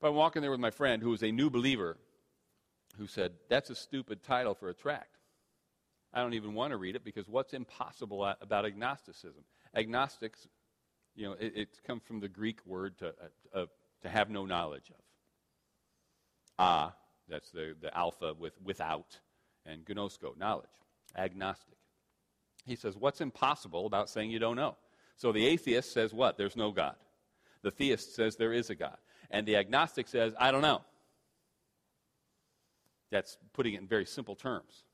[0.00, 1.96] But I'm walking there with my friend who was a new believer
[2.98, 5.16] who said, That's a stupid title for a tract.
[6.12, 9.44] I don't even want to read it because what's impossible about agnosticism?
[9.74, 10.48] Agnostics,
[11.14, 13.66] you know, it, it comes from the Greek word to, uh, uh,
[14.02, 15.02] to have no knowledge of.
[16.58, 16.94] Ah,
[17.28, 19.18] that's the, the alpha with without,
[19.66, 20.66] and gnosko, knowledge.
[21.16, 21.76] Agnostic.
[22.64, 24.76] He says, What's impossible about saying you don't know?
[25.16, 26.36] So the atheist says, What?
[26.36, 26.96] There's no God.
[27.62, 28.96] The theist says there is a God.
[29.30, 30.82] And the agnostic says, I don't know.
[33.10, 34.84] That's putting it in very simple terms.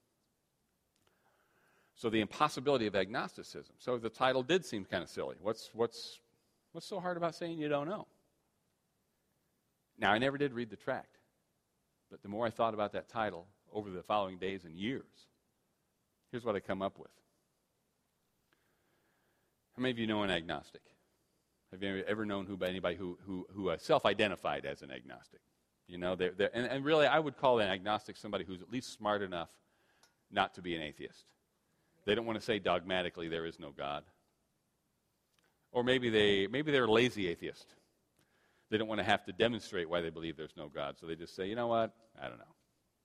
[1.97, 3.75] So the impossibility of agnosticism.
[3.79, 5.37] So the title did seem kind of silly.
[5.41, 6.19] What's, what's,
[6.73, 8.07] what's so hard about saying you don't know?
[9.99, 11.19] Now, I never did read the tract,
[12.11, 15.05] but the more I thought about that title over the following days and years,
[16.33, 17.11] here's what I come up with.
[19.77, 20.83] How many of you know an agnostic?
[21.71, 25.41] Have you ever known who, anybody who, who, who uh, self identified as an agnostic?
[25.87, 28.71] You know, they're, they're, and, and really, I would call an agnostic somebody who's at
[28.71, 29.51] least smart enough
[30.31, 31.25] not to be an atheist.
[32.07, 34.05] They don't want to say dogmatically there is no God.
[35.73, 37.75] Or maybe, they, maybe they're a lazy atheist.
[38.71, 40.97] They don't want to have to demonstrate why they believe there's no God.
[40.99, 41.93] So they just say, you know what?
[42.21, 42.45] I don't know.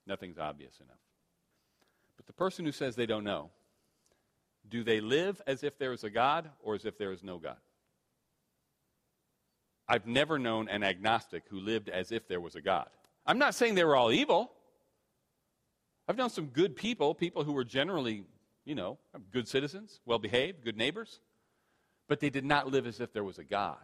[0.08, 1.00] Nothing's obvious enough.
[2.16, 3.50] But the person who says they don't know,
[4.68, 7.38] do they live as if there is a God or as if there is no
[7.38, 7.58] God?
[9.90, 12.88] I've never known an agnostic who lived as if there was a God.
[13.26, 14.52] I'm not saying they were all evil.
[16.08, 18.24] I've known some good people, people who were generally
[18.70, 19.00] you know,
[19.32, 21.20] good citizens, well behaved, good neighbors,
[22.08, 23.78] but they did not live as if there was a God.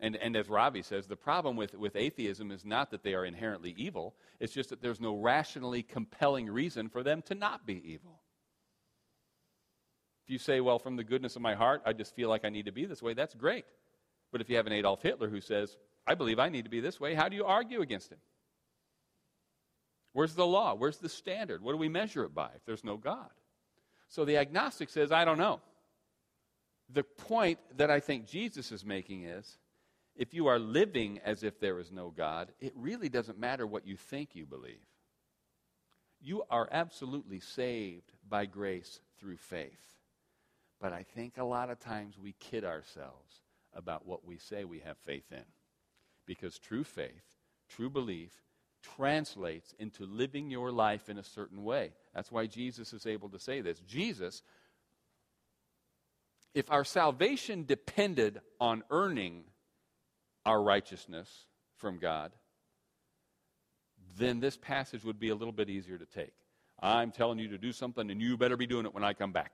[0.00, 3.24] And, and as Robbie says, the problem with, with atheism is not that they are
[3.24, 7.82] inherently evil, it's just that there's no rationally compelling reason for them to not be
[7.84, 8.20] evil.
[10.24, 12.48] If you say, well, from the goodness of my heart, I just feel like I
[12.48, 13.64] need to be this way, that's great.
[14.32, 15.76] But if you have an Adolf Hitler who says,
[16.06, 18.18] I believe I need to be this way, how do you argue against him?
[20.12, 20.74] Where's the law?
[20.74, 21.62] Where's the standard?
[21.62, 23.30] What do we measure it by if there's no God?
[24.08, 25.60] So the agnostic says, I don't know.
[26.90, 29.58] The point that I think Jesus is making is
[30.16, 33.86] if you are living as if there is no God, it really doesn't matter what
[33.86, 34.84] you think you believe.
[36.20, 39.96] You are absolutely saved by grace through faith.
[40.80, 43.41] But I think a lot of times we kid ourselves
[43.74, 45.44] about what we say we have faith in.
[46.26, 47.24] Because true faith,
[47.68, 48.32] true belief,
[48.96, 51.92] translates into living your life in a certain way.
[52.14, 53.78] That's why Jesus is able to say this.
[53.80, 54.42] Jesus,
[56.54, 59.44] if our salvation depended on earning
[60.44, 61.46] our righteousness
[61.76, 62.32] from God,
[64.16, 66.34] then this passage would be a little bit easier to take.
[66.80, 69.32] I'm telling you to do something, and you better be doing it when I come
[69.32, 69.52] back.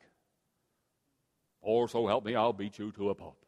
[1.61, 3.45] Or so help me, I'll beat you to a pulp.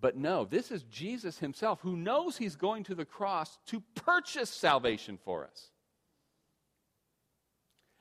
[0.00, 4.50] But no, this is Jesus himself who knows he's going to the cross to purchase
[4.50, 5.70] salvation for us.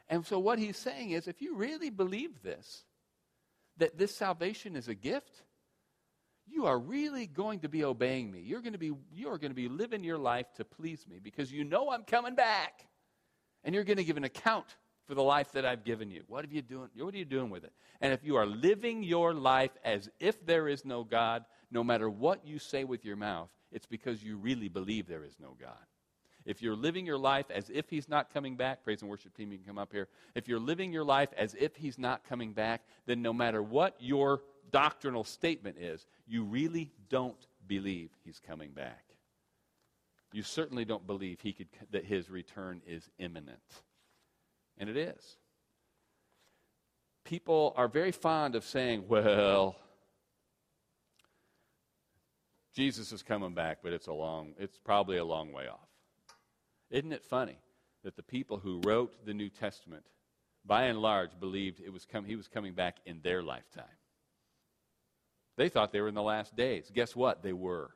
[0.09, 2.83] And so, what he's saying is if you really believe this,
[3.77, 5.43] that this salvation is a gift,
[6.47, 8.39] you are really going to be obeying me.
[8.39, 11.19] You're going to be, you are going to be living your life to please me
[11.21, 12.85] because you know I'm coming back.
[13.63, 14.77] And you're going to give an account
[15.07, 16.23] for the life that I've given you.
[16.27, 16.89] What are you doing?
[16.97, 17.73] What are you doing with it?
[17.99, 22.09] And if you are living your life as if there is no God, no matter
[22.09, 25.75] what you say with your mouth, it's because you really believe there is no God.
[26.45, 29.51] If you're living your life as if He's not coming back, praise and worship team,
[29.51, 30.07] you can come up here.
[30.33, 33.95] If you're living your life as if He's not coming back, then no matter what
[33.99, 34.41] your
[34.71, 37.35] doctrinal statement is, you really don't
[37.67, 39.03] believe He's coming back.
[40.31, 43.59] You certainly don't believe he could, that His return is imminent.
[44.77, 45.37] And it is.
[47.25, 49.75] People are very fond of saying, well,
[52.77, 55.89] Jesus is coming back, but it's a long, it's probably a long way off.
[56.91, 57.57] Isn't it funny
[58.03, 60.03] that the people who wrote the New Testament,
[60.63, 63.85] by and large, believed it was com- he was coming back in their lifetime?
[65.55, 66.91] They thought they were in the last days.
[66.93, 67.41] Guess what?
[67.41, 67.89] They were.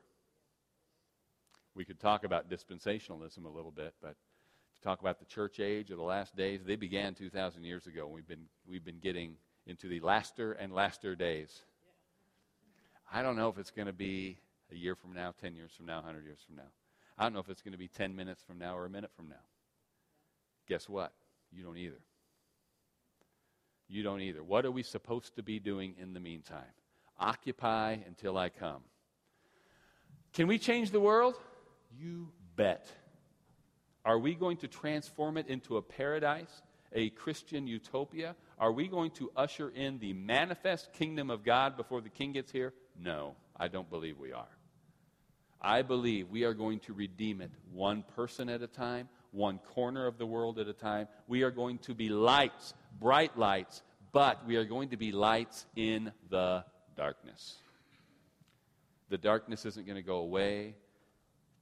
[1.76, 4.16] We could talk about dispensationalism a little bit, but
[4.74, 8.08] to talk about the church age or the last days, they began 2,000 years ago.
[8.08, 11.62] We've been, we've been getting into the laster and laster days.
[13.12, 14.38] I don't know if it's going to be
[14.72, 16.70] a year from now, 10 years from now, 100 years from now.
[17.18, 19.10] I don't know if it's going to be 10 minutes from now or a minute
[19.14, 19.44] from now.
[20.68, 21.12] Guess what?
[21.52, 22.00] You don't either.
[23.88, 24.42] You don't either.
[24.42, 26.72] What are we supposed to be doing in the meantime?
[27.18, 28.82] Occupy until I come.
[30.32, 31.34] Can we change the world?
[31.94, 32.86] You bet.
[34.04, 36.62] Are we going to transform it into a paradise,
[36.92, 38.34] a Christian utopia?
[38.58, 42.50] Are we going to usher in the manifest kingdom of God before the king gets
[42.50, 42.72] here?
[42.98, 44.48] No, I don't believe we are.
[45.62, 50.06] I believe we are going to redeem it one person at a time, one corner
[50.06, 51.06] of the world at a time.
[51.28, 53.82] We are going to be lights, bright lights,
[54.12, 56.64] but we are going to be lights in the
[56.96, 57.56] darkness.
[59.08, 60.74] The darkness isn't going to go away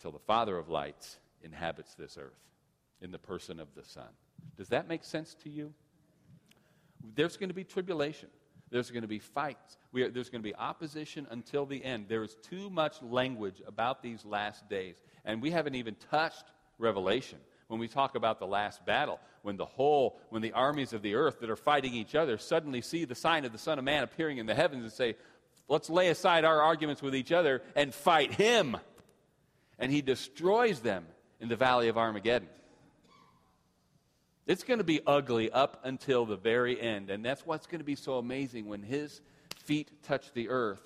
[0.01, 2.32] till the Father of lights inhabits this earth
[3.03, 4.09] in the person of the Son.
[4.57, 5.72] Does that make sense to you?
[7.14, 8.28] There's going to be tribulation.
[8.71, 9.77] There's going to be fights.
[9.95, 12.07] Are, there's going to be opposition until the end.
[12.09, 14.97] There is too much language about these last days.
[15.25, 16.45] And we haven't even touched
[16.79, 17.39] Revelation.
[17.68, 21.14] When we talk about the last battle, when the whole, when the armies of the
[21.14, 24.03] earth that are fighting each other suddenly see the sign of the Son of Man
[24.03, 25.14] appearing in the heavens and say,
[25.68, 28.77] let's lay aside our arguments with each other and fight him.
[29.79, 31.07] And he destroys them
[31.41, 32.49] in the valley of Armageddon.
[34.51, 37.09] It's going to be ugly up until the very end.
[37.09, 39.20] And that's what's going to be so amazing when his
[39.64, 40.82] feet touch the earth.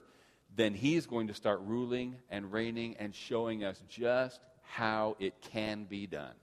[0.54, 5.84] Then he's going to start ruling and reigning and showing us just how it can
[5.84, 6.34] be done.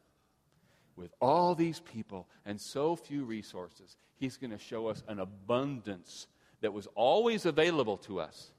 [0.95, 6.25] With all these people and so few resources, he's going to show us an abundance
[6.61, 8.49] that was always available to us.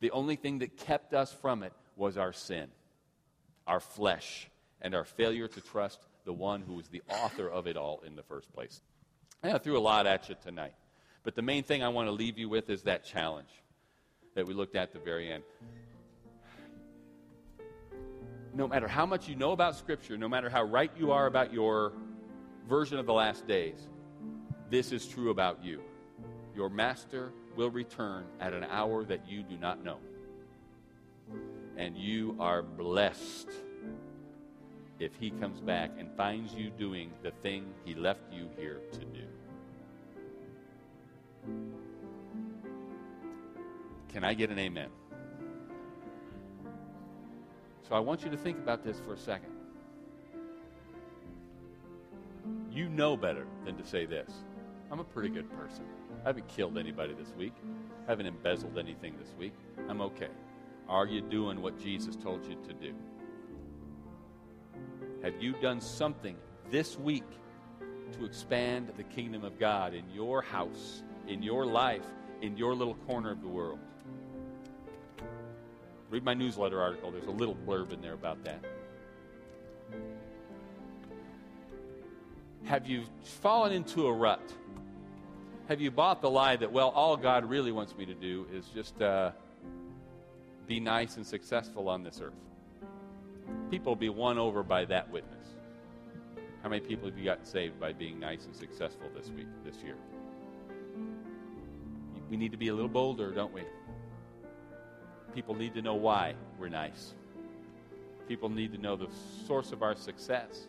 [0.00, 2.68] The only thing that kept us from it was our sin,
[3.66, 4.50] our flesh,
[4.82, 8.16] and our failure to trust the one who was the author of it all in
[8.16, 8.80] the first place.
[9.42, 10.74] I threw a lot at you tonight.
[11.22, 13.48] But the main thing I want to leave you with is that challenge
[14.34, 15.42] that we looked at at the very end.
[18.54, 21.52] No matter how much you know about Scripture, no matter how right you are about
[21.52, 21.92] your
[22.68, 23.88] version of the last days,
[24.70, 25.80] this is true about you.
[26.54, 29.98] Your master will return at an hour that you do not know.
[31.76, 33.48] And you are blessed
[35.04, 39.00] if he comes back and finds you doing the thing he left you here to
[39.00, 39.26] do.
[44.08, 44.88] Can I get an amen?
[47.86, 49.50] So I want you to think about this for a second.
[52.72, 54.30] You know better than to say this.
[54.90, 55.84] I'm a pretty good person.
[56.24, 57.52] I haven't killed anybody this week.
[58.06, 59.52] I haven't embezzled anything this week.
[59.86, 60.30] I'm okay.
[60.88, 62.94] Are you doing what Jesus told you to do?
[65.24, 66.36] Have you done something
[66.70, 67.24] this week
[68.12, 72.04] to expand the kingdom of God in your house, in your life,
[72.42, 73.78] in your little corner of the world?
[76.10, 77.10] Read my newsletter article.
[77.10, 78.62] There's a little blurb in there about that.
[82.64, 84.42] Have you fallen into a rut?
[85.68, 88.66] Have you bought the lie that, well, all God really wants me to do is
[88.74, 89.30] just uh,
[90.66, 92.34] be nice and successful on this earth?
[93.70, 95.48] People will be won over by that witness.
[96.62, 99.76] How many people have you gotten saved by being nice and successful this week, this
[99.84, 99.96] year?
[102.30, 103.62] We need to be a little bolder, don't we?
[105.34, 107.14] People need to know why we're nice.
[108.28, 109.08] People need to know the
[109.46, 110.66] source of our success.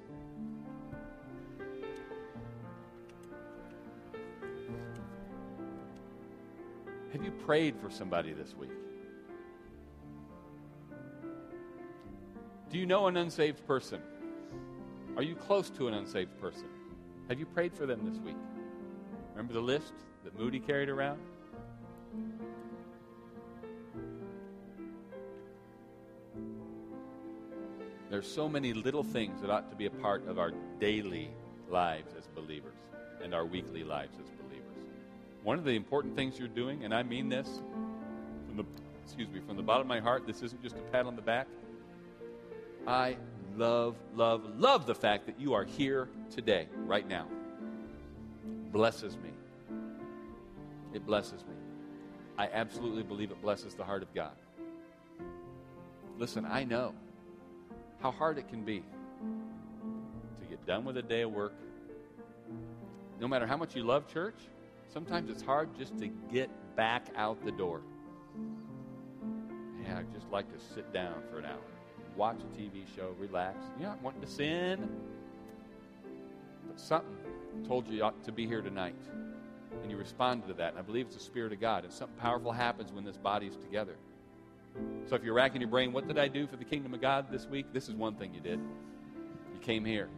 [7.13, 8.71] Have you prayed for somebody this week?
[12.75, 14.01] Do you know an unsaved person?
[15.15, 16.65] Are you close to an unsaved person?
[17.29, 18.35] Have you prayed for them this week?
[19.29, 19.93] Remember the list
[20.25, 21.17] that Moody carried around?
[28.09, 31.31] There's so many little things that ought to be a part of our daily
[31.69, 32.75] lives as believers
[33.23, 34.75] and our weekly lives as believers.
[35.43, 37.61] One of the important things you're doing, and I mean this
[38.47, 38.65] from the
[39.01, 41.21] excuse me, from the bottom of my heart, this isn't just a pat on the
[41.21, 41.47] back.
[42.87, 43.17] I
[43.57, 47.27] love, love, love the fact that you are here today, right now.
[48.71, 49.31] Blesses me.
[50.93, 51.55] It blesses me.
[52.37, 54.33] I absolutely believe it blesses the heart of God.
[56.17, 56.93] Listen, I know
[58.01, 58.83] how hard it can be
[60.39, 61.53] to get done with a day of work.
[63.19, 64.35] No matter how much you love church,
[64.93, 67.81] sometimes it's hard just to get back out the door.
[69.81, 71.59] Yeah, I'd just like to sit down for an hour,
[72.15, 73.57] watch a TV show, relax.
[73.79, 74.89] You're not wanting to sin,
[76.67, 77.15] but something
[77.67, 78.95] told you you ought to be here tonight.
[79.81, 80.71] And you responded to that.
[80.71, 81.83] And I believe it's the Spirit of God.
[81.83, 83.95] And something powerful happens when this body is together.
[85.07, 87.31] So if you're racking your brain, what did I do for the kingdom of God
[87.31, 87.67] this week?
[87.73, 88.59] This is one thing you did.
[88.59, 90.09] You came here.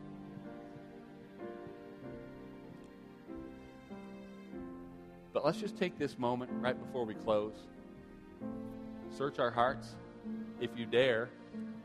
[5.34, 7.54] But let's just take this moment right before we close.
[9.16, 9.96] Search our hearts.
[10.60, 11.30] If you dare,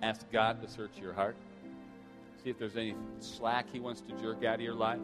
[0.02, 1.36] ask God to search your heart.
[2.42, 5.00] See if there's any slack He wants to jerk out of your life.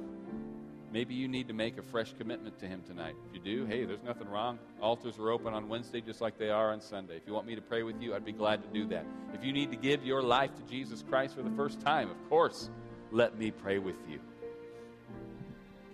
[0.92, 3.14] Maybe you need to make a fresh commitment to Him tonight.
[3.28, 4.58] If you do, hey, there's nothing wrong.
[4.80, 7.16] Altars are open on Wednesday just like they are on Sunday.
[7.16, 9.04] If you want me to pray with you, I'd be glad to do that.
[9.34, 12.28] If you need to give your life to Jesus Christ for the first time, of
[12.28, 12.70] course,
[13.12, 14.18] let me pray with you.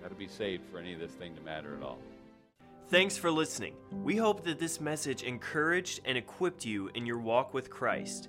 [0.00, 1.98] Got to be saved for any of this thing to matter at all.
[2.88, 3.74] Thanks for listening.
[3.90, 8.28] We hope that this message encouraged and equipped you in your walk with Christ.